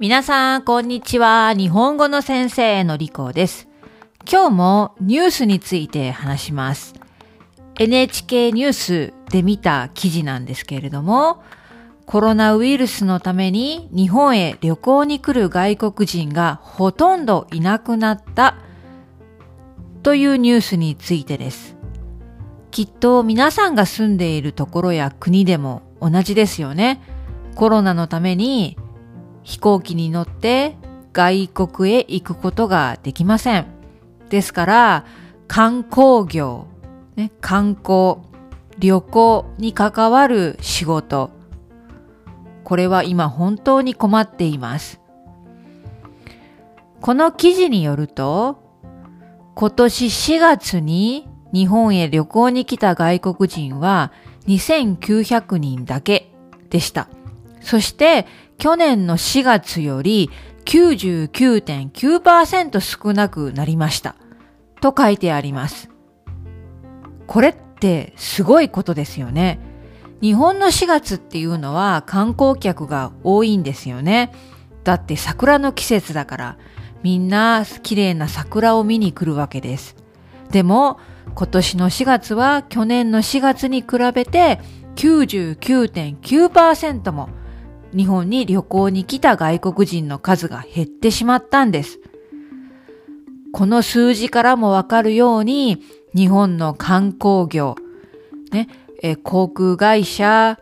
[0.00, 1.54] 皆さん、こんにちは。
[1.54, 3.66] 日本語の先生のりこです。
[4.30, 6.94] 今日もニュースについて話します。
[7.80, 11.42] NHK ニュースで見た記事なんですけれども、
[12.06, 18.54] コロナウイルスのために日本へ旅行に来る外国人がほとんどいなくなった
[20.04, 21.76] というニュースについてです。
[22.70, 27.02] きっと皆さんが住んでいるところや国でも同じですよね。
[27.56, 28.78] コロナのために
[29.48, 30.76] 飛行機に乗って
[31.14, 33.66] 外国へ行くことができません。
[34.28, 35.06] ですから、
[35.46, 36.66] 観光業、
[37.16, 38.18] ね、観光、
[38.78, 41.30] 旅行に関わる仕事、
[42.62, 45.00] これは今本当に困っています。
[47.00, 48.58] この記事によると、
[49.54, 54.12] 今年4月に日本へ旅行に来た外国人は
[54.46, 56.30] 2900人だけ
[56.68, 57.08] でした。
[57.62, 58.26] そして
[58.58, 60.30] 去年の4月より
[60.64, 64.16] 99.9%少なくなりました。
[64.80, 65.88] と書いてあります。
[67.26, 69.60] これってすごいことですよね。
[70.20, 74.32] 日本の4月っていうのは観光客が多いんですよね。
[74.82, 76.58] だって桜の季節だから
[77.02, 79.96] みんな綺麗な桜を見に来るわけです。
[80.50, 80.98] でも
[81.34, 84.60] 今年の4月は去年の4月に比べて
[84.96, 87.28] 99.9%も
[87.96, 92.00] 日本に旅行に来た外国人の数が減ってしまったんです。
[93.52, 95.82] この数字からもわかるように、
[96.14, 97.76] 日本の観光業、
[98.52, 98.68] ね、
[99.02, 100.58] え航空会社、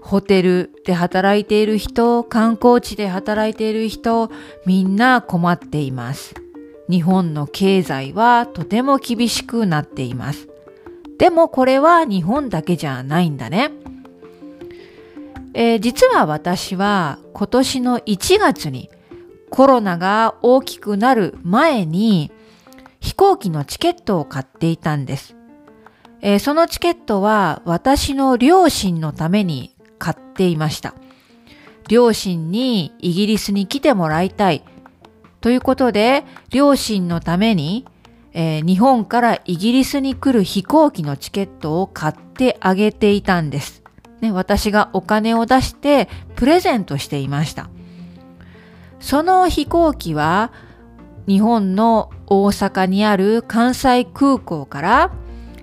[0.00, 4.30] ホテルで働いている人、観光地で働いている人、
[4.66, 6.34] みんな困っています。
[6.90, 10.48] 日本の経済はとても厳しくなっています。
[11.18, 13.70] でもこれは日本だけじゃないんだね。
[15.54, 18.90] えー、実は私は今年の1月に
[19.50, 22.32] コロナが大きくなる前に
[23.00, 25.36] 飛行機のチケットを買っていたんです。
[26.22, 30.94] えー、そのチケットは私の両親のために買っていました。
[31.88, 34.64] 両親にイギリスに来てもらいたい。
[35.40, 37.84] ということで、両親のために、
[38.32, 43.81] えー、日本からイギリスに来る飛行機のチケットを買ってあげていたんです。
[44.22, 47.68] ね、私がお金を出してプレゼントしていました。
[49.00, 50.52] その飛行機は
[51.26, 55.12] 日本の大阪にある関西空港から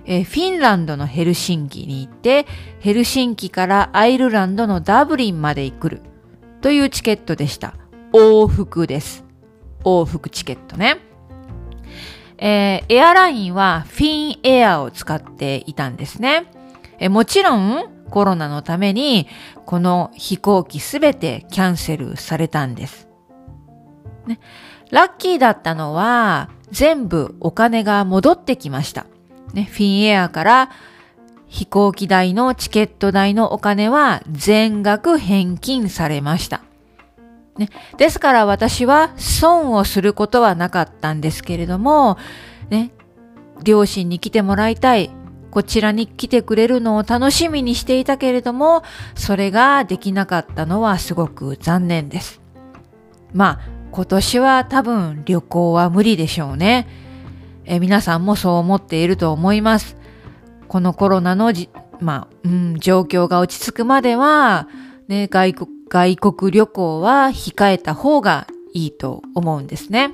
[0.04, 2.46] えフィンランドのヘルシンキに行って
[2.80, 6.00] ヘルシンキからアイルランドのダブリンまで行く
[6.60, 7.74] というチケットでした。
[8.12, 9.24] 往復です。
[9.84, 10.98] 往復チケットね。
[12.38, 16.50] えー、エアラインはフィンエアを使っていたんですね。
[16.98, 19.26] えもちろんコロナのために、
[19.66, 23.08] この飛行機すべてキャンセルされたんです。
[24.26, 24.38] ね、
[24.90, 29.06] ラッキーだったのは、全部お金が戻ってきました。
[29.54, 30.70] ね、フィンエアから
[31.48, 36.62] 飛行機代のチケット代のお金は全額返金されました。
[37.58, 37.68] ね、
[37.98, 42.16] ですから私は損をすることはなかったんですけれども、
[42.70, 42.92] ね、
[43.64, 45.10] 両親に来てもらいたい。
[45.50, 48.82] こちらに来てくれるのを楽しみにしていたけれども、
[49.14, 52.40] それができなかったのはすごく残念です。
[53.32, 53.60] まあ、
[53.92, 56.88] 今年は多分旅行は無理でしょうね。
[57.64, 59.96] え皆さんもそう思っていると思います。
[60.68, 61.68] このコロナのじ、
[62.00, 64.68] まあ、うん、状況が落ち着くまでは、
[65.08, 70.12] ね、外国、外国旅行は控えた方がいいと思うんですね。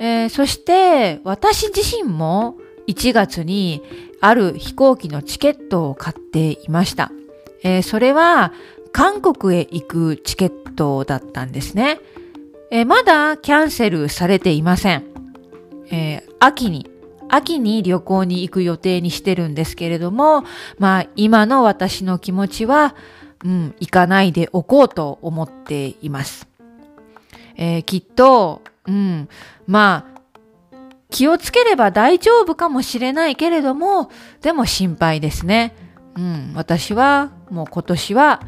[0.00, 2.56] えー、そして私自身も
[2.86, 3.82] 1月に
[4.20, 7.10] ある飛行機のチケットを買っていました。
[7.62, 8.52] えー、それは
[8.92, 11.98] 韓国へ行くチケットだったんですね。
[12.70, 15.04] えー、まだキャンセルされていません。
[15.90, 16.90] えー、秋に、
[17.28, 20.44] 秋に旅行に行く予定にしてるんですけれども、
[20.78, 22.94] まあ今の私の気持ちは、
[23.44, 26.48] うん、行かないでおこうと思っています。
[27.56, 29.28] えー、きっと、うん、
[29.66, 30.11] まあ
[31.12, 34.10] 気をつければ大丈夫かもしれないけれども、
[34.40, 35.76] でも心配ですね。
[36.16, 38.42] うん、私はもう今年は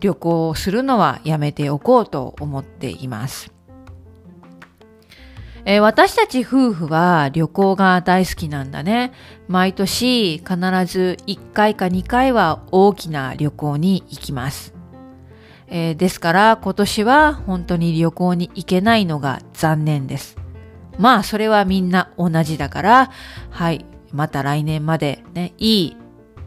[0.00, 3.52] 旅行をするのはやめておこうと思っています。
[5.64, 9.12] えー、私たち夫婦は旅行が大好きなんだね。
[9.48, 10.46] 毎年必
[10.86, 14.74] ず1回か2回は大きな旅行に行きます。
[15.66, 20.37] えー、ですから今年は本当に旅行に行けないのが残念です。
[20.98, 23.10] まあ、それはみんな同じだから、
[23.50, 25.96] はい、また来年までね、いい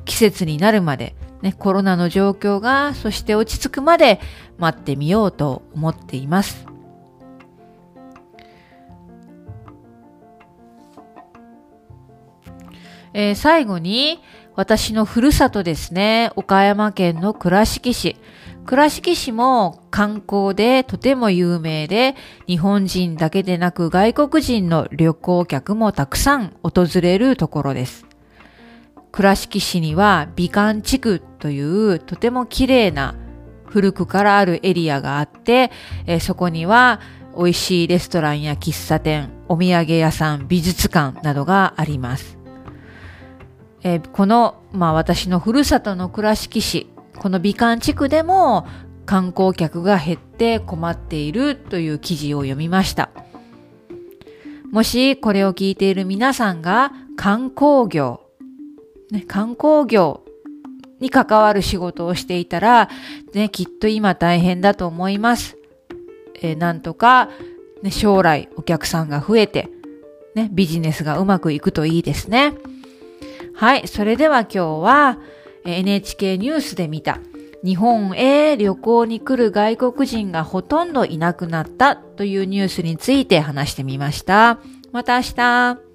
[0.06, 4.20] 季節になるまでね、コロナの状況が、そして落ち着くまで
[4.58, 6.66] 待ってみようと思っています。
[13.14, 14.20] えー、最後に、
[14.56, 18.18] 私のふるさとですね、岡山県の倉敷市。
[18.66, 22.16] 倉敷市も観光でとても有名で、
[22.48, 28.06] 日本人だけでなく外国人の旅行客もたくさん訪れるところです。
[29.12, 33.16] 倉敷市には美観地区というとても綺麗な
[33.66, 35.72] 古くからあるエリアがあって、
[36.06, 37.02] えそこには
[37.36, 42.38] 美味しいレストランや喫茶店、お土産屋さん、美術館などがあります。
[43.84, 46.91] えこの、まあ私のふるさとの倉敷市、
[47.22, 48.66] この美観地区でも
[49.06, 53.12] 観光客が減って困っているという記事を読みました。
[54.72, 58.22] もしこれを聞いている皆さんが観光業、
[59.12, 60.24] ね、観光業
[61.00, 62.90] に関わる仕事をしていたら、
[63.36, 65.58] ね、きっと今大変だと思います。
[66.42, 67.30] えー、なんとか、
[67.84, 69.70] ね、将来お客さんが増えて、
[70.34, 72.56] ね、ビジネスがうまくいくといいですね。
[73.54, 75.20] はい、それでは今日は
[75.66, 77.20] NHK ニュースで見た
[77.64, 84.60] 日本へ旅行に来る外国人がほとんどいなくなったというニュースについて話してみました。
[84.92, 85.91] また明日。